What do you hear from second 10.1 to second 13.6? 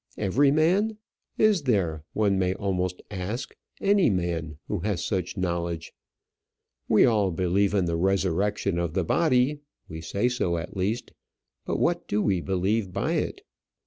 so at least, but what do we believe by it?